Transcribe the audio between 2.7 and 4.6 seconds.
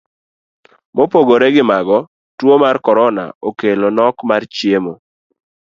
korona okelo nok mar